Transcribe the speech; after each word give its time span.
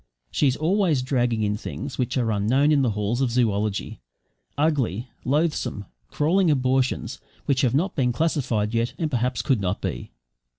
She 0.31 0.47
is 0.47 0.55
always 0.57 1.03
dragging 1.03 1.43
in 1.43 1.57
things 1.57 1.99
which 1.99 2.17
are 2.17 2.31
unknown 2.31 2.71
in 2.71 2.81
the 2.81 2.89
halls 2.89 3.21
of 3.21 3.29
zoology; 3.29 3.99
ugly, 4.57 5.09
loathsome, 5.23 5.85
crawling 6.09 6.49
abortions 6.49 7.19
which 7.45 7.61
have 7.61 7.75
not 7.75 7.95
been 7.95 8.11
classified 8.11 8.73
yet 8.73 8.95
and 8.97 9.11
perhaps 9.11 9.43
could 9.43 9.61
not 9.61 9.79
be. 9.79 10.09